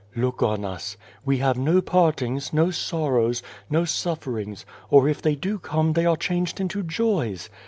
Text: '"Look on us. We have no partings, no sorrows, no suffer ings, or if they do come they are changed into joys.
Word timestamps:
'"Look 0.15 0.41
on 0.41 0.65
us. 0.65 0.97
We 1.23 1.37
have 1.37 1.59
no 1.59 1.79
partings, 1.79 2.51
no 2.51 2.71
sorrows, 2.71 3.43
no 3.69 3.85
suffer 3.85 4.39
ings, 4.39 4.65
or 4.89 5.07
if 5.07 5.21
they 5.21 5.35
do 5.35 5.59
come 5.59 5.93
they 5.93 6.07
are 6.07 6.17
changed 6.17 6.59
into 6.59 6.81
joys. 6.81 7.51